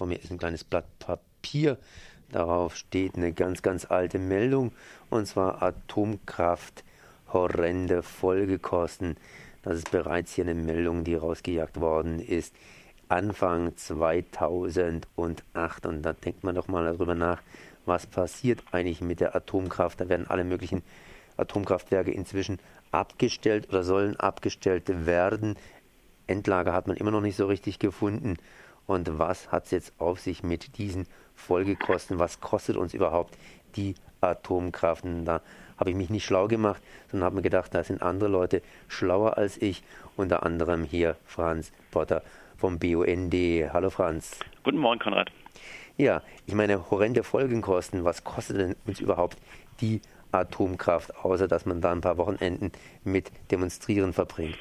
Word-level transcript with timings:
vor 0.00 0.06
mir 0.06 0.18
ist 0.18 0.30
ein 0.30 0.38
kleines 0.38 0.64
Blatt 0.64 0.86
Papier. 0.98 1.76
Darauf 2.32 2.74
steht 2.74 3.16
eine 3.16 3.34
ganz, 3.34 3.60
ganz 3.60 3.84
alte 3.84 4.18
Meldung, 4.18 4.72
und 5.10 5.26
zwar 5.26 5.62
Atomkraft, 5.62 6.84
horrende 7.34 8.02
Folgekosten. 8.02 9.18
Das 9.62 9.76
ist 9.76 9.90
bereits 9.90 10.32
hier 10.32 10.44
eine 10.44 10.54
Meldung, 10.54 11.04
die 11.04 11.16
rausgejagt 11.16 11.82
worden 11.82 12.18
ist. 12.18 12.54
Anfang 13.10 13.76
2008. 13.76 15.04
Und 15.84 16.00
da 16.00 16.14
denkt 16.14 16.44
man 16.44 16.54
doch 16.54 16.68
mal 16.68 16.86
darüber 16.86 17.14
nach, 17.14 17.42
was 17.84 18.06
passiert 18.06 18.62
eigentlich 18.72 19.02
mit 19.02 19.20
der 19.20 19.36
Atomkraft. 19.36 20.00
Da 20.00 20.08
werden 20.08 20.30
alle 20.30 20.44
möglichen 20.44 20.82
Atomkraftwerke 21.36 22.10
inzwischen 22.10 22.58
abgestellt 22.90 23.68
oder 23.68 23.82
sollen 23.82 24.16
abgestellt 24.16 25.04
werden. 25.04 25.58
Endlager 26.26 26.72
hat 26.72 26.86
man 26.86 26.96
immer 26.96 27.10
noch 27.10 27.20
nicht 27.20 27.36
so 27.36 27.44
richtig 27.44 27.78
gefunden. 27.78 28.38
Und 28.90 29.20
was 29.20 29.52
hat 29.52 29.66
es 29.66 29.70
jetzt 29.70 29.92
auf 30.00 30.18
sich 30.18 30.42
mit 30.42 30.76
diesen 30.76 31.06
Folgekosten? 31.36 32.18
Was 32.18 32.40
kostet 32.40 32.76
uns 32.76 32.92
überhaupt 32.92 33.38
die 33.76 33.94
Atomkraft? 34.20 35.04
Und 35.04 35.26
da 35.26 35.42
habe 35.78 35.90
ich 35.90 35.96
mich 35.96 36.10
nicht 36.10 36.24
schlau 36.24 36.48
gemacht, 36.48 36.82
sondern 37.08 37.26
habe 37.26 37.36
mir 37.36 37.42
gedacht, 37.42 37.72
da 37.72 37.84
sind 37.84 38.02
andere 38.02 38.28
Leute 38.28 38.62
schlauer 38.88 39.38
als 39.38 39.62
ich, 39.62 39.84
unter 40.16 40.42
anderem 40.42 40.82
hier 40.82 41.14
Franz 41.24 41.70
Potter 41.92 42.24
vom 42.56 42.80
BUND. 42.80 43.32
Hallo 43.72 43.90
Franz. 43.90 44.40
Guten 44.64 44.78
Morgen, 44.78 44.98
Konrad. 44.98 45.30
Ja, 45.96 46.20
ich 46.46 46.54
meine, 46.54 46.90
horrende 46.90 47.22
Folgenkosten. 47.22 48.02
Was 48.04 48.24
kostet 48.24 48.56
denn 48.56 48.76
uns 48.86 48.98
überhaupt 48.98 49.38
die 49.80 50.00
Atomkraft, 50.32 51.14
außer 51.24 51.46
dass 51.46 51.64
man 51.64 51.80
da 51.80 51.92
ein 51.92 52.00
paar 52.00 52.18
Wochenenden 52.18 52.72
mit 53.04 53.30
Demonstrieren 53.52 54.12
verbringt? 54.12 54.58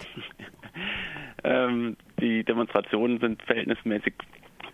ähm, 1.43 1.97
die 2.21 2.43
Demonstrationen 2.43 3.19
sind 3.19 3.41
verhältnismäßig 3.43 4.13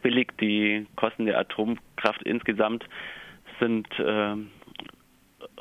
billig. 0.01 0.29
Die 0.39 0.85
Kosten 0.95 1.25
der 1.25 1.39
Atomkraft 1.39 2.21
insgesamt 2.23 2.85
sind 3.59 3.87
äh, 3.99 4.35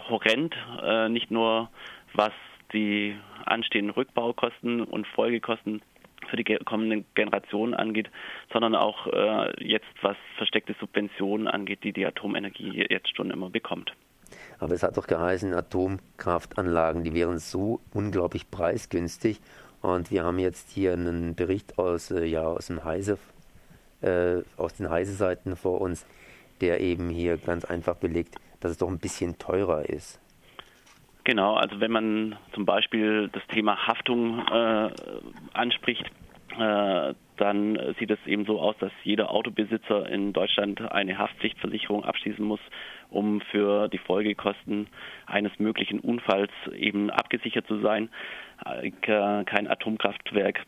horrend, 0.08 0.54
äh, 0.82 1.08
nicht 1.08 1.30
nur 1.30 1.70
was 2.14 2.32
die 2.72 3.16
anstehenden 3.46 3.94
Rückbaukosten 3.94 4.82
und 4.82 5.06
Folgekosten 5.06 5.82
für 6.28 6.36
die 6.36 6.44
kommenden 6.64 7.04
Generationen 7.14 7.74
angeht, 7.74 8.10
sondern 8.52 8.74
auch 8.74 9.06
äh, 9.06 9.64
jetzt 9.64 9.86
was 10.02 10.16
versteckte 10.36 10.74
Subventionen 10.80 11.46
angeht, 11.46 11.84
die 11.84 11.92
die 11.92 12.06
Atomenergie 12.06 12.86
jetzt 12.88 13.14
schon 13.16 13.30
immer 13.30 13.50
bekommt. 13.50 13.92
Aber 14.58 14.74
es 14.74 14.82
hat 14.82 14.96
doch 14.96 15.06
geheißen, 15.06 15.52
Atomkraftanlagen, 15.52 17.04
die 17.04 17.14
wären 17.14 17.38
so 17.38 17.80
unglaublich 17.92 18.50
preisgünstig. 18.50 19.40
Und 19.84 20.10
wir 20.10 20.24
haben 20.24 20.38
jetzt 20.38 20.70
hier 20.70 20.94
einen 20.94 21.34
Bericht 21.34 21.78
aus, 21.78 22.10
äh, 22.10 22.24
ja, 22.24 22.44
aus, 22.44 22.68
dem 22.68 22.84
Heise, 22.84 23.18
äh, 24.00 24.36
aus 24.56 24.72
den 24.72 24.88
Heise-Seiten 24.88 25.56
vor 25.56 25.82
uns, 25.82 26.06
der 26.62 26.80
eben 26.80 27.10
hier 27.10 27.36
ganz 27.36 27.66
einfach 27.66 27.96
belegt, 27.96 28.36
dass 28.60 28.70
es 28.70 28.78
doch 28.78 28.88
ein 28.88 28.98
bisschen 28.98 29.36
teurer 29.36 29.86
ist. 29.86 30.22
Genau, 31.24 31.56
also 31.56 31.80
wenn 31.80 31.90
man 31.90 32.36
zum 32.54 32.64
Beispiel 32.64 33.28
das 33.28 33.46
Thema 33.48 33.86
Haftung 33.86 34.38
äh, 34.38 34.90
anspricht, 35.52 36.10
äh, 36.58 37.14
dann 37.36 37.94
sieht 37.98 38.10
es 38.10 38.26
eben 38.26 38.46
so 38.46 38.60
aus, 38.60 38.76
dass 38.78 38.92
jeder 39.02 39.30
Autobesitzer 39.32 40.08
in 40.08 40.32
Deutschland 40.32 40.80
eine 40.80 41.18
Haftpflichtversicherung 41.18 42.04
abschließen 42.04 42.44
muss, 42.44 42.60
um 43.10 43.42
für 43.50 43.88
die 43.88 43.98
Folgekosten 43.98 44.86
eines 45.26 45.58
möglichen 45.58 46.00
Unfalls 46.00 46.52
eben 46.74 47.10
abgesichert 47.10 47.66
zu 47.66 47.80
sein. 47.80 48.08
Äh, 48.64 48.90
kein 49.00 49.68
Atomkraftwerk 49.68 50.60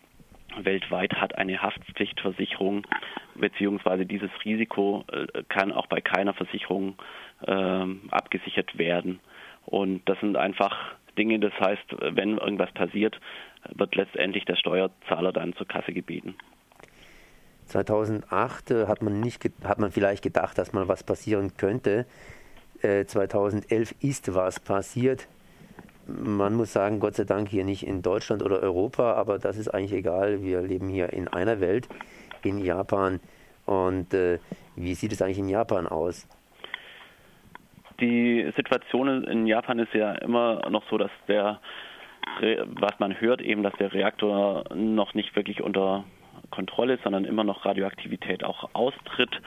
weltweit 0.59 1.15
hat 1.15 1.37
eine 1.37 1.61
Haftpflichtversicherung, 1.61 2.87
beziehungsweise 3.35 4.07
dieses 4.07 4.31
Risiko 4.45 5.05
äh, 5.13 5.43
kann 5.49 5.73
auch 5.73 5.87
bei 5.87 6.01
keiner 6.01 6.35
Versicherung 6.35 6.97
äh, 7.47 7.53
abgesichert 8.11 8.79
werden. 8.79 9.21
Und 9.67 10.09
das 10.09 10.19
sind 10.21 10.37
einfach 10.37 10.95
Dinge, 11.19 11.39
das 11.39 11.53
heißt, 11.59 11.97
wenn 12.01 12.39
irgendwas 12.39 12.71
passiert, 12.73 13.19
wird 13.75 13.95
letztendlich 13.97 14.45
der 14.45 14.57
Steuerzahler 14.57 15.33
dann 15.33 15.55
zur 15.55 15.67
Kasse 15.67 15.93
gebeten. 15.93 16.37
2008 17.67 18.71
äh, 18.71 18.87
hat 18.87 19.03
man 19.03 19.21
nicht 19.21 19.45
hat 19.65 19.79
man 19.79 19.91
vielleicht 19.91 20.23
gedacht, 20.23 20.57
dass 20.59 20.73
mal 20.73 20.89
was 20.89 21.03
passieren 21.03 21.57
könnte. 21.57 22.07
2011 22.83 23.93
äh, 24.01 24.07
ist 24.07 24.35
was 24.35 24.61
passiert. 24.61 25.29
Man 26.07 26.55
muss 26.55 26.73
sagen, 26.73 27.01
Gott 27.01 27.15
sei 27.15 27.25
Dank 27.25 27.49
hier 27.49 27.65
nicht 27.65 27.87
in 27.87 28.01
Deutschland 28.03 28.43
oder 28.43 28.61
Europa, 28.61 29.15
aber 29.15 29.39
das 29.39 29.59
ist 29.59 29.69
eigentlich 29.69 29.93
egal. 29.93 30.43
Wir 30.43 30.63
leben 30.63 30.89
hier 30.89 31.13
in 31.13 31.27
einer 31.29 31.61
Welt, 31.61 31.89
in 32.45 32.59
Japan. 32.59 33.21
Und 33.65 34.15
äh, 34.15 34.39
wie 34.77 34.95
sieht 34.95 35.13
es 35.13 35.21
eigentlich 35.21 35.39
in 35.39 35.49
Japan 35.49 35.87
aus? 35.87 36.29
Die 38.01 38.53
Situation 38.57 39.25
in 39.25 39.47
Japan 39.47 39.79
ist 39.79 39.95
ja 39.95 40.13
immer 40.13 40.69
noch 40.71 40.85
so, 40.91 40.99
dass 40.99 41.11
der, 41.29 41.61
was 42.41 42.99
man 42.99 43.21
hört, 43.21 43.41
eben, 43.41 43.63
dass 43.63 43.75
der 43.75 43.93
Reaktor 43.93 44.65
noch 44.75 45.15
nicht 45.15 45.35
wirklich 45.35 45.63
unter 45.63 46.05
Kontrolle 46.51 46.95
ist, 46.95 47.03
sondern 47.03 47.25
immer 47.25 47.43
noch 47.43 47.65
Radioaktivität 47.65 48.45
auch 48.45 48.69
austritt. 48.75 49.41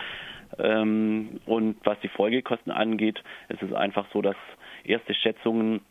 Ähm, 0.58 1.40
und 1.46 1.78
was 1.84 2.00
die 2.02 2.10
Folgekosten 2.10 2.72
angeht, 2.72 3.24
ist 3.50 3.62
es 3.62 3.72
einfach 3.72 4.08
so, 4.12 4.22
dass 4.22 4.36
erste 4.84 5.14
Schätzungen 5.14 5.82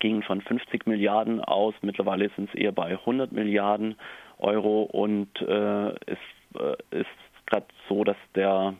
gingen 0.00 0.22
von 0.22 0.40
50 0.40 0.86
Milliarden 0.86 1.40
aus. 1.40 1.74
Mittlerweile 1.82 2.30
sind 2.36 2.48
es 2.48 2.54
eher 2.54 2.72
bei 2.72 2.90
100 2.90 3.32
Milliarden 3.32 3.96
Euro 4.38 4.82
und 4.82 5.28
äh, 5.40 5.88
es 6.06 6.18
äh, 6.58 6.76
ist 6.90 7.06
gerade 7.46 7.66
so, 7.88 8.04
dass 8.04 8.16
der 8.34 8.74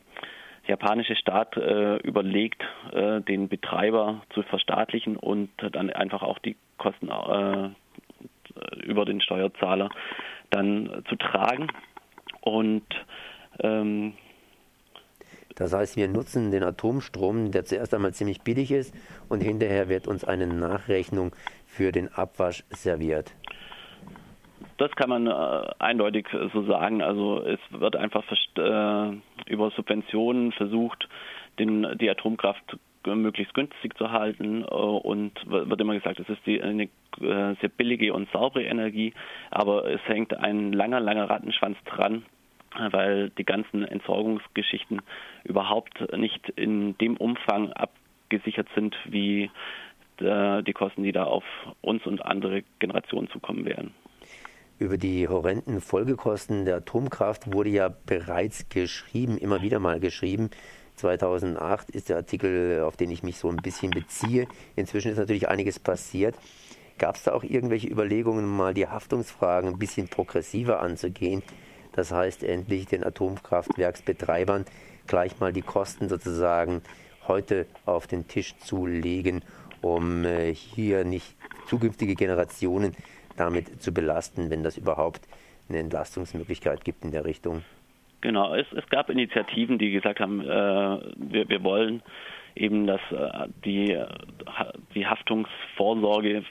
japanische 0.67 1.15
Staat 1.15 1.55
äh, 1.57 1.97
überlegt, 1.97 2.63
äh, 2.91 3.21
den 3.21 3.47
Betreiber 3.47 4.23
zu 4.33 4.41
verstaatlichen 4.43 5.15
und 5.15 5.49
dann 5.71 5.89
einfach 5.91 6.23
auch 6.23 6.39
die 6.39 6.55
Kosten 6.77 7.09
äh, 7.09 7.69
über 8.83 9.05
den 9.05 9.21
Steuerzahler 9.21 9.89
dann 10.49 11.03
zu 11.09 11.15
tragen. 11.15 11.67
Und 12.41 12.85
ähm, 13.59 14.13
das 15.55 15.73
heißt, 15.73 15.97
wir 15.97 16.07
nutzen 16.07 16.51
den 16.51 16.63
Atomstrom, 16.63 17.51
der 17.51 17.65
zuerst 17.65 17.93
einmal 17.93 18.13
ziemlich 18.13 18.41
billig 18.41 18.71
ist 18.71 18.93
und 19.29 19.41
hinterher 19.41 19.89
wird 19.89 20.07
uns 20.07 20.23
eine 20.23 20.47
Nachrechnung 20.47 21.31
für 21.65 21.91
den 21.91 22.13
Abwasch 22.13 22.63
serviert. 22.69 23.33
Das 24.77 24.91
kann 24.91 25.09
man 25.09 25.27
äh, 25.27 25.73
eindeutig 25.79 26.27
so 26.53 26.63
sagen. 26.63 27.01
Also 27.01 27.41
es 27.41 27.59
wird 27.71 27.95
einfach 27.95 28.23
äh, 28.57 29.51
über 29.51 29.71
Subventionen 29.71 30.51
versucht, 30.51 31.07
den, 31.57 31.97
die 31.97 32.09
Atomkraft 32.09 32.77
möglichst 33.05 33.53
günstig 33.53 33.95
zu 33.97 34.11
halten 34.11 34.63
äh, 34.63 34.65
und 34.65 35.31
wird 35.45 35.79
immer 35.79 35.93
gesagt, 35.93 36.19
es 36.19 36.27
ist 36.27 36.45
die, 36.45 36.61
eine 36.61 36.83
äh, 37.21 37.55
sehr 37.61 37.69
billige 37.69 38.13
und 38.13 38.29
saubere 38.31 38.63
Energie, 38.63 39.13
aber 39.51 39.85
es 39.85 40.01
hängt 40.07 40.35
ein 40.35 40.73
langer, 40.73 40.99
langer 40.99 41.29
Rattenschwanz 41.29 41.77
dran, 41.85 42.25
weil 42.91 43.29
die 43.31 43.45
ganzen 43.45 43.83
Entsorgungsgeschichten 43.83 45.01
überhaupt 45.43 46.15
nicht 46.17 46.49
in 46.49 46.97
dem 46.97 47.17
Umfang 47.17 47.71
abgesichert 47.73 48.67
sind, 48.75 48.95
wie 49.05 49.49
äh, 50.19 50.63
die 50.63 50.73
Kosten, 50.73 51.03
die 51.03 51.11
da 51.11 51.25
auf 51.25 51.43
uns 51.81 52.05
und 52.05 52.23
andere 52.25 52.63
Generationen 52.79 53.29
zukommen 53.29 53.65
werden. 53.65 53.93
Über 54.77 54.97
die 54.97 55.27
horrenden 55.27 55.79
Folgekosten 55.79 56.65
der 56.65 56.77
Atomkraft 56.77 57.53
wurde 57.53 57.69
ja 57.69 57.89
bereits 58.05 58.67
geschrieben, 58.67 59.37
immer 59.37 59.61
wieder 59.61 59.79
mal 59.79 59.99
geschrieben. 60.01 60.49
2008 60.95 61.89
ist 61.89 62.09
der 62.09 62.17
Artikel, 62.17 62.81
auf 62.81 62.97
den 62.97 63.11
ich 63.11 63.23
mich 63.23 63.37
so 63.37 63.49
ein 63.49 63.57
bisschen 63.57 63.91
beziehe. 63.91 64.47
Inzwischen 64.75 65.11
ist 65.11 65.17
natürlich 65.17 65.47
einiges 65.47 65.79
passiert. 65.79 66.35
Gab 66.97 67.15
es 67.15 67.23
da 67.23 67.33
auch 67.33 67.43
irgendwelche 67.43 67.87
Überlegungen, 67.87 68.45
mal 68.45 68.73
die 68.73 68.87
Haftungsfragen 68.87 69.71
ein 69.71 69.79
bisschen 69.79 70.07
progressiver 70.07 70.81
anzugehen? 70.81 71.43
Das 71.95 72.11
heißt, 72.11 72.43
endlich 72.43 72.87
den 72.87 73.03
Atomkraftwerksbetreibern 73.03 74.65
gleich 75.07 75.39
mal 75.39 75.53
die 75.53 75.61
Kosten 75.61 76.09
sozusagen 76.09 76.81
heute 77.27 77.65
auf 77.85 78.05
den 78.05 78.27
Tisch 78.27 78.55
zu 78.57 78.85
legen, 78.85 79.41
um 79.81 80.25
äh, 80.25 80.53
hier 80.53 81.05
nicht 81.05 81.35
zukünftige 81.67 82.15
Generationen 82.15 82.95
damit 83.37 83.81
zu 83.81 83.93
belasten, 83.93 84.49
wenn 84.49 84.63
das 84.63 84.77
überhaupt 84.77 85.21
eine 85.69 85.79
Entlastungsmöglichkeit 85.79 86.83
gibt 86.83 87.03
in 87.03 87.11
der 87.11 87.25
Richtung. 87.25 87.63
Genau, 88.21 88.53
es, 88.55 88.65
es 88.73 88.87
gab 88.89 89.09
Initiativen, 89.09 89.77
die 89.77 89.91
gesagt 89.91 90.19
haben, 90.19 90.41
äh, 90.41 90.45
wir, 90.45 91.47
wir 91.47 91.63
wollen 91.63 92.01
eben, 92.55 92.87
dass 92.87 93.01
äh, 93.11 93.47
die, 93.63 93.97
die 94.93 95.05
Haftungsvorsorge 95.05 96.43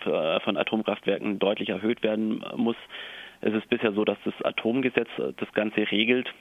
von 0.45 0.57
Atomkraftwerken 0.57 1.39
deutlich 1.39 1.71
erhöht 1.71 2.03
werden 2.03 2.45
muss. 2.57 2.77
Es 3.45 3.53
ist 3.53 3.69
bisher 3.69 3.93
so, 3.93 4.07
dass 4.07 4.17
das 4.25 4.35
Atomgesetz 4.43 5.09
das 5.19 5.53
Ganze 5.53 5.91
regelt 5.91 6.33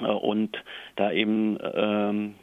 äh, 0.00 0.06
und 0.06 0.56
da 0.94 1.10
eben 1.10 1.58
ähm, 1.74 2.34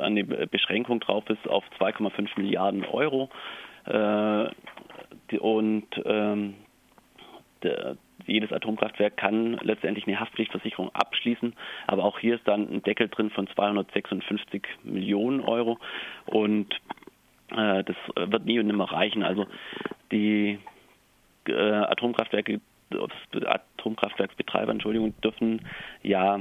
eine 0.00 0.24
Beschränkung 0.24 1.00
drauf 1.00 1.28
ist 1.28 1.46
auf 1.46 1.62
2,5 1.78 2.30
Milliarden 2.36 2.84
Euro. 2.86 3.28
Äh, 3.84 4.48
und 5.38 5.86
ähm, 6.06 6.54
jedes 8.26 8.52
Atomkraftwerk 8.52 9.16
kann 9.16 9.58
letztendlich 9.62 10.06
eine 10.06 10.18
Haftpflichtversicherung 10.18 10.90
abschließen, 10.94 11.54
aber 11.86 12.04
auch 12.04 12.18
hier 12.18 12.36
ist 12.36 12.46
dann 12.46 12.68
ein 12.72 12.82
Deckel 12.82 13.08
drin 13.08 13.30
von 13.30 13.46
256 13.48 14.62
Millionen 14.84 15.40
Euro 15.40 15.78
und 16.26 16.72
äh, 17.50 17.84
das 17.84 17.96
wird 18.14 18.46
nie 18.46 18.58
und 18.60 18.68
nimmer 18.68 18.90
reichen. 18.92 19.22
Also 19.22 19.46
die 20.12 20.58
äh, 21.48 21.52
Atomkraftwerke, 21.52 22.60
Atomkraftwerksbetreiber, 22.90 24.72
Entschuldigung, 24.72 25.14
dürfen 25.20 25.62
ja 26.02 26.40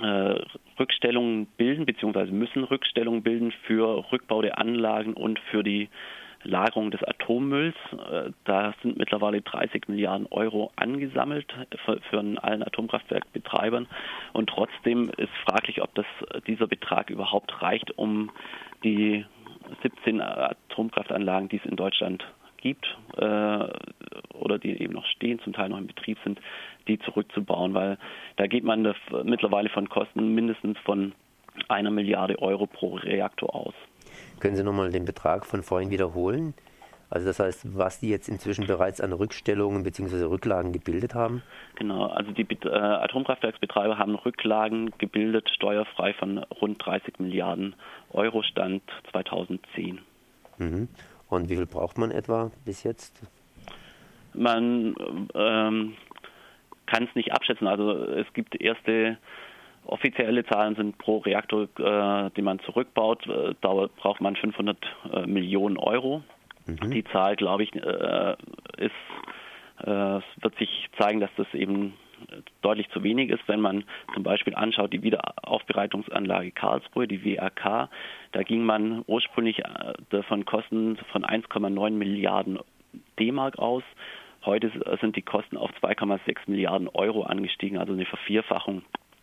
äh, 0.00 0.34
Rückstellungen 0.78 1.46
bilden, 1.56 1.86
beziehungsweise 1.86 2.32
müssen 2.32 2.64
Rückstellungen 2.64 3.22
bilden 3.22 3.52
für 3.66 4.04
Rückbau 4.12 4.42
der 4.42 4.58
Anlagen 4.58 5.14
und 5.14 5.38
für 5.50 5.62
die 5.62 5.88
Lagerung 6.42 6.90
des 6.90 7.02
Atommülls. 7.02 7.76
Äh, 7.92 8.30
da 8.44 8.74
sind 8.82 8.98
mittlerweile 8.98 9.42
30 9.42 9.88
Milliarden 9.88 10.26
Euro 10.30 10.70
angesammelt 10.76 11.52
für, 11.84 12.00
für 12.08 12.18
allen 12.18 12.62
Atomkraftwerkbetreibern. 12.62 13.88
Und 14.32 14.48
trotzdem 14.48 15.10
ist 15.16 15.32
fraglich, 15.44 15.82
ob 15.82 15.94
das, 15.94 16.06
dieser 16.46 16.66
Betrag 16.66 17.10
überhaupt 17.10 17.60
reicht, 17.62 17.96
um 17.98 18.30
die 18.84 19.24
17 19.82 20.20
Atomkraftanlagen, 20.20 21.48
die 21.48 21.56
es 21.56 21.66
in 21.66 21.76
Deutschland 21.76 22.22
gibt 22.22 22.39
äh, 22.64 23.68
oder 24.34 24.58
die 24.58 24.80
eben 24.80 24.94
noch 24.94 25.06
stehen, 25.06 25.40
zum 25.40 25.52
Teil 25.52 25.68
noch 25.68 25.78
in 25.78 25.86
Betrieb 25.86 26.18
sind, 26.24 26.40
die 26.88 26.98
zurückzubauen, 27.00 27.74
weil 27.74 27.98
da 28.36 28.46
geht 28.46 28.64
man 28.64 28.94
mittlerweile 29.24 29.68
von 29.68 29.88
Kosten 29.88 30.34
mindestens 30.34 30.78
von 30.84 31.12
einer 31.68 31.90
Milliarde 31.90 32.40
Euro 32.40 32.66
pro 32.66 32.94
Reaktor 32.94 33.54
aus. 33.54 33.74
Können 34.40 34.56
Sie 34.56 34.64
nochmal 34.64 34.90
den 34.90 35.04
Betrag 35.04 35.46
von 35.46 35.62
vorhin 35.62 35.90
wiederholen? 35.90 36.54
Also 37.10 37.26
das 37.26 37.40
heißt, 37.40 37.76
was 37.76 37.98
die 37.98 38.08
jetzt 38.08 38.28
inzwischen 38.28 38.68
bereits 38.68 39.00
an 39.00 39.12
Rückstellungen 39.12 39.82
bzw. 39.82 40.24
Rücklagen 40.26 40.72
gebildet 40.72 41.12
haben? 41.14 41.42
Genau, 41.74 42.06
also 42.06 42.30
die 42.30 42.46
äh, 42.64 42.68
Atomkraftwerksbetreiber 42.68 43.98
haben 43.98 44.14
Rücklagen 44.14 44.92
gebildet, 44.98 45.50
steuerfrei 45.50 46.14
von 46.14 46.38
rund 46.38 46.84
30 46.84 47.18
Milliarden 47.18 47.74
Euro 48.12 48.42
Stand 48.44 48.82
2010. 49.10 49.98
Mhm. 50.58 50.88
Und 51.30 51.48
wie 51.48 51.56
viel 51.56 51.66
braucht 51.66 51.96
man 51.96 52.10
etwa 52.10 52.50
bis 52.64 52.82
jetzt? 52.82 53.22
Man 54.34 54.94
ähm, 55.34 55.94
kann 56.86 57.04
es 57.04 57.14
nicht 57.14 57.32
abschätzen. 57.32 57.66
Also 57.66 57.92
es 57.92 58.26
gibt 58.34 58.60
erste 58.60 59.16
offizielle 59.86 60.44
Zahlen 60.44 60.76
sind 60.76 60.98
pro 60.98 61.18
Reaktor, 61.18 61.64
äh, 61.78 62.30
den 62.30 62.44
man 62.44 62.58
zurückbaut, 62.60 63.26
äh, 63.26 63.54
dauert, 63.60 63.94
braucht 63.96 64.20
man 64.20 64.36
500 64.36 64.76
äh, 65.12 65.26
Millionen 65.26 65.78
Euro. 65.78 66.22
Mhm. 66.66 66.90
Die 66.90 67.04
Zahl, 67.04 67.36
glaube 67.36 67.62
ich, 67.62 67.74
äh, 67.74 68.36
ist, 68.76 68.92
äh, 69.82 70.20
wird 70.42 70.58
sich 70.58 70.88
zeigen, 70.98 71.20
dass 71.20 71.30
das 71.36 71.46
eben 71.54 71.94
deutlich 72.62 72.88
zu 72.90 73.02
wenig 73.02 73.30
ist, 73.30 73.46
wenn 73.46 73.60
man 73.60 73.84
zum 74.14 74.22
Beispiel 74.22 74.54
anschaut, 74.54 74.92
die 74.92 75.02
Wiederaufbereitungsanlage 75.02 76.50
Karlsruhe, 76.52 77.06
die 77.06 77.24
WAK, 77.24 77.88
da 78.32 78.42
ging 78.42 78.64
man 78.64 79.02
ursprünglich 79.06 79.60
äh, 79.60 80.22
von 80.24 80.44
Kosten 80.44 80.96
von 81.12 81.24
1,9 81.24 81.90
Milliarden 81.90 82.58
D-Mark 83.18 83.58
aus. 83.58 83.82
Heute 84.44 84.70
sind 85.00 85.16
die 85.16 85.22
Kosten 85.22 85.56
auf 85.56 85.70
2,6 85.82 86.38
Milliarden 86.46 86.88
Euro 86.88 87.22
angestiegen, 87.22 87.78
also 87.78 87.92
eine 87.92 88.06
Vervierfachung. 88.06 88.82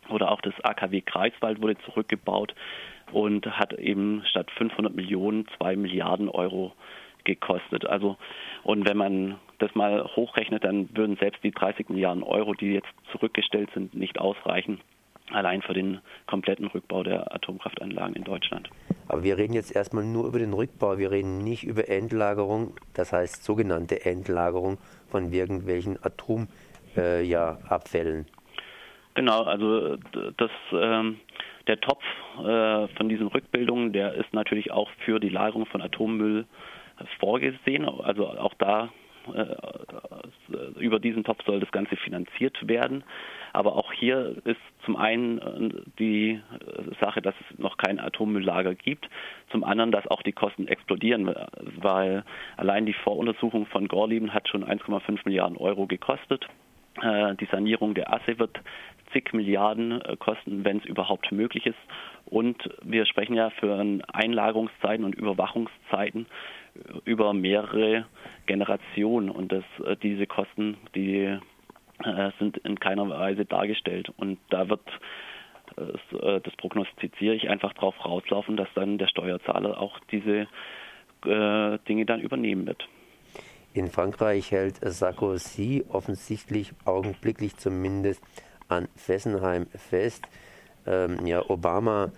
Oder 0.09 0.31
auch 0.31 0.41
das 0.41 0.53
AKW 0.63 1.01
Greifswald 1.01 1.61
wurde 1.61 1.77
zurückgebaut 1.79 2.53
und 3.11 3.45
hat 3.45 3.73
eben 3.73 4.23
statt 4.29 4.49
500 4.51 4.95
Millionen 4.95 5.47
2 5.57 5.75
Milliarden 5.75 6.29
Euro 6.29 6.73
gekostet. 7.23 7.85
Also 7.85 8.17
und 8.63 8.87
wenn 8.87 8.97
man 8.97 9.35
das 9.59 9.73
mal 9.75 10.03
hochrechnet, 10.15 10.63
dann 10.63 10.89
würden 10.95 11.17
selbst 11.17 11.43
die 11.43 11.51
30 11.51 11.89
Milliarden 11.89 12.23
Euro, 12.23 12.53
die 12.53 12.73
jetzt 12.73 12.87
zurückgestellt 13.11 13.69
sind, 13.73 13.93
nicht 13.93 14.19
ausreichen, 14.19 14.79
allein 15.31 15.61
für 15.61 15.73
den 15.73 15.99
kompletten 16.25 16.67
Rückbau 16.67 17.03
der 17.03 17.33
Atomkraftanlagen 17.33 18.15
in 18.15 18.23
Deutschland. 18.23 18.69
Aber 19.07 19.23
wir 19.23 19.37
reden 19.37 19.53
jetzt 19.53 19.75
erstmal 19.75 20.03
nur 20.05 20.27
über 20.27 20.39
den 20.39 20.53
Rückbau, 20.53 20.97
wir 20.97 21.11
reden 21.11 21.39
nicht 21.39 21.63
über 21.63 21.89
Endlagerung, 21.89 22.75
das 22.93 23.13
heißt 23.13 23.43
sogenannte 23.43 24.05
Endlagerung 24.05 24.77
von 25.09 25.31
irgendwelchen 25.31 25.97
Atomabfällen. 26.03 26.47
Äh, 26.95 27.23
ja, 27.23 27.57
genau, 29.15 29.43
also 29.43 29.97
das, 30.37 30.51
ähm, 30.71 31.19
der 31.67 31.79
Topf 31.79 32.03
äh, 32.39 32.87
von 32.95 33.09
diesen 33.09 33.27
Rückbildungen, 33.27 33.93
der 33.93 34.13
ist 34.13 34.33
natürlich 34.33 34.71
auch 34.71 34.89
für 35.05 35.19
die 35.19 35.29
Lagerung 35.29 35.65
von 35.65 35.81
Atommüll 35.81 36.45
vorgesehen. 37.19 37.85
Also 37.85 38.27
auch 38.27 38.53
da 38.55 38.85
äh, 38.85 38.87
über 40.79 40.99
diesen 40.99 41.23
Topf 41.23 41.43
soll 41.45 41.59
das 41.59 41.71
Ganze 41.71 41.95
finanziert 41.97 42.67
werden. 42.67 43.03
Aber 43.53 43.75
auch 43.75 43.91
hier 43.91 44.35
ist 44.45 44.59
zum 44.85 44.95
einen 44.95 45.39
äh, 45.39 45.81
die 45.99 46.41
Sache, 46.99 47.21
dass 47.21 47.35
es 47.39 47.59
noch 47.59 47.77
kein 47.77 47.99
Atommülllager 47.99 48.75
gibt, 48.75 49.09
zum 49.51 49.63
anderen, 49.63 49.91
dass 49.91 50.07
auch 50.07 50.21
die 50.21 50.31
Kosten 50.31 50.67
explodieren, 50.67 51.33
weil 51.77 52.23
allein 52.57 52.85
die 52.85 52.93
Voruntersuchung 52.93 53.65
von 53.65 53.87
Gorleben 53.87 54.33
hat 54.33 54.47
schon 54.47 54.63
1,5 54.63 55.21
Milliarden 55.25 55.57
Euro 55.57 55.87
gekostet. 55.87 56.47
Äh, 57.01 57.35
die 57.35 57.47
Sanierung 57.51 57.93
der 57.93 58.13
Asse 58.13 58.37
wird 58.37 58.59
zig 59.13 59.33
Milliarden 59.33 60.03
kosten, 60.19 60.65
wenn 60.65 60.77
es 60.77 60.85
überhaupt 60.85 61.31
möglich 61.31 61.65
ist. 61.65 61.79
Und 62.25 62.69
wir 62.83 63.05
sprechen 63.05 63.35
ja 63.35 63.49
für 63.51 63.79
Einlagerungszeiten 64.11 65.05
und 65.05 65.15
Überwachungszeiten 65.15 66.25
über 67.05 67.33
mehrere 67.33 68.05
Generationen 68.45 69.29
und 69.29 69.51
das, 69.51 69.63
äh, 69.85 69.95
diese 69.97 70.27
Kosten, 70.27 70.77
die 70.95 71.37
äh, 72.03 72.31
sind 72.39 72.57
in 72.57 72.79
keiner 72.79 73.09
Weise 73.09 73.45
dargestellt 73.45 74.11
und 74.17 74.39
da 74.49 74.69
wird 74.69 74.87
äh, 75.77 76.39
das 76.41 76.55
prognostiziere 76.57 77.35
ich 77.35 77.49
einfach 77.49 77.73
darauf 77.73 78.03
rauslaufen, 78.03 78.57
dass 78.57 78.69
dann 78.75 78.97
der 78.97 79.07
Steuerzahler 79.07 79.79
auch 79.79 79.99
diese 80.11 80.47
Dinge 81.23 82.05
dann 82.05 82.21
übernehmen 82.21 82.67
wird. 82.67 82.87
In 83.73 83.87
Frankreich 83.89 84.51
hält 84.51 84.75
Sarkozy 84.81 85.83
offensichtlich 85.89 86.73
augenblicklich 86.85 87.57
zumindest 87.57 88.23
an 88.69 88.87
Fessenheim 88.95 89.65
fest. 89.75 90.27
Ähm, 90.85 91.25
ja, 91.25 91.41
Obama 91.49 92.11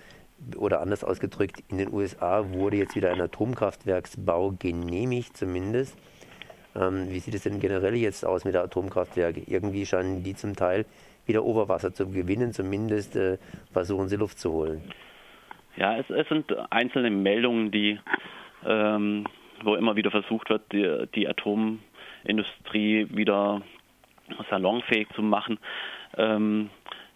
oder 0.58 0.82
anders 0.82 1.04
ausgedrückt, 1.04 1.64
in 1.70 1.78
den 1.78 1.94
USA 1.94 2.52
wurde 2.52 2.78
jetzt 2.78 2.96
wieder 2.96 3.12
ein 3.12 3.22
Atomkraftwerksbau 3.22 4.54
genehmigt, 4.58 5.38
zumindest. 5.38 5.98
Ähm, 6.76 7.10
wie 7.10 7.20
sieht 7.20 7.34
es 7.34 7.44
denn 7.44 7.60
generell 7.60 7.96
jetzt 7.96 8.26
aus 8.26 8.46
mit 8.46 8.54
der 8.54 8.64
Atomkraftwerke? 8.64 9.42
Irgendwie 9.48 9.86
scheinen 9.86 10.24
die 10.24 10.36
zum 10.36 10.56
Teil 10.56 10.86
wieder 11.26 11.44
Oberwasser 11.44 11.94
zu 11.94 12.10
gewinnen, 12.10 12.54
zumindest 12.54 13.16
äh, 13.16 13.38
versuchen 13.72 14.08
sie 14.08 14.16
Luft 14.16 14.40
zu 14.40 14.52
holen. 14.52 14.82
Ja, 15.78 15.98
es, 15.98 16.10
es 16.10 16.28
sind 16.28 16.54
einzelne 16.72 17.10
Meldungen, 17.10 17.72
die, 17.72 18.00
ähm, 18.66 19.26
wo 19.64 19.76
immer 19.76 19.96
wieder 19.96 20.12
versucht 20.12 20.50
wird, 20.50 20.72
die, 20.72 21.08
die 21.16 21.28
Atomindustrie 21.28 23.08
wieder 23.12 23.62
salonfähig 24.50 25.08
zu 25.16 25.22
machen. 25.22 25.60
Ähm, 26.18 26.70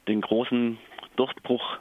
den 0.07 0.21
großen 0.21 0.77
Durchbruch 1.15 1.77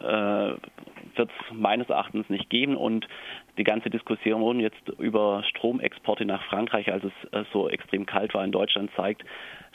wird 0.00 1.30
es 1.30 1.54
meines 1.54 1.88
Erachtens 1.88 2.28
nicht 2.30 2.48
geben 2.48 2.76
und 2.76 3.06
die 3.58 3.64
ganze 3.64 3.90
Diskussion 3.90 4.60
jetzt 4.60 4.88
über 4.98 5.42
Stromexporte 5.44 6.24
nach 6.24 6.42
Frankreich, 6.44 6.90
als 6.92 7.04
es 7.04 7.32
äh, 7.32 7.44
so 7.52 7.68
extrem 7.68 8.06
kalt 8.06 8.34
war 8.34 8.44
in 8.44 8.52
Deutschland, 8.52 8.90
zeigt, 8.96 9.24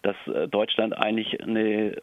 dass 0.02 0.16
äh, 0.28 0.48
Deutschland 0.48 0.98
eigentlich 0.98 1.42
eine 1.44 1.98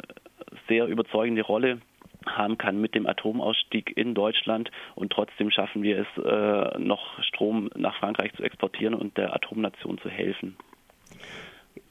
sehr 0.69 0.87
überzeugende 0.87 1.43
Rolle 1.43 1.81
haben 2.27 2.59
kann 2.59 2.81
mit 2.81 2.95
dem 2.95 3.07
Atomausstieg 3.07 3.97
in 3.97 4.15
Deutschland 4.15 4.71
und 4.95 5.11
trotzdem 5.11 5.50
schaffen 5.50 5.83
wir 5.83 6.00
es, 6.00 6.25
äh, 6.25 6.79
noch 6.79 7.23
Strom 7.23 7.71
nach 7.77 7.97
Frankreich 7.99 8.33
zu 8.35 8.43
exportieren 8.43 8.95
und 8.95 9.17
der 9.17 9.35
Atomnation 9.35 9.99
zu 9.99 10.11
helfen. 10.11 10.57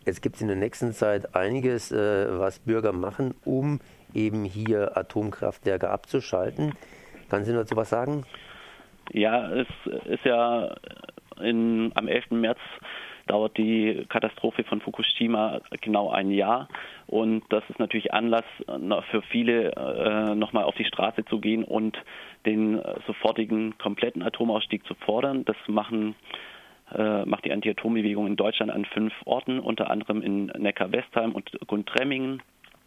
Jetzt 0.06 0.22
gibt 0.22 0.36
es 0.36 0.42
in 0.42 0.48
der 0.48 0.58
nächsten 0.58 0.94
Zeit 0.94 1.36
einiges, 1.36 1.92
äh, 1.92 2.28
was 2.40 2.60
Bürger 2.60 2.94
machen, 2.94 3.34
um 3.44 3.80
eben 4.14 4.44
hier 4.44 4.98
Atomkraftwerke 4.98 5.90
abzuschalten. 5.90 6.74
Kann 7.30 7.44
Sie 7.44 7.54
dazu 7.54 7.76
was 7.76 7.90
sagen? 7.90 8.26
Ja, 9.12 9.52
es 9.52 9.68
ist 10.06 10.26
ja 10.26 10.76
in, 11.42 11.92
am 11.96 12.08
11. 12.08 12.32
März 12.32 12.60
dauert 13.30 13.58
die 13.58 14.06
Katastrophe 14.10 14.64
von 14.64 14.82
Fukushima 14.82 15.62
genau 15.82 16.10
ein 16.10 16.32
Jahr. 16.32 16.68
Und 17.06 17.44
das 17.50 17.64
ist 17.70 17.80
natürlich 17.80 18.12
Anlass 18.12 18.46
für 19.12 19.22
viele, 19.22 19.72
äh, 19.72 20.36
nochmal 20.36 20.64
auf 20.64 20.76
die 20.76 20.86
Straße 20.86 21.24
zu 21.26 21.40
gehen 21.40 21.64
und 21.64 21.98
den 22.46 22.82
sofortigen 23.06 23.78
kompletten 23.78 24.24
Atomausstieg 24.24 24.86
zu 24.88 24.96
fordern. 24.96 25.46
Das 25.46 25.58
machen, 25.68 26.16
äh, 26.92 27.24
macht 27.26 27.46
die 27.46 27.52
Anti-Atom-Bewegung 27.52 28.26
in 28.26 28.36
Deutschland 28.36 28.72
an 28.72 28.86
fünf 28.86 29.14
Orten, 29.26 29.60
unter 29.60 29.92
anderem 29.92 30.24
in 30.24 30.48
Neckar-Westheim 30.48 31.34
und 31.34 31.52
Gundremmingen. 31.68 32.42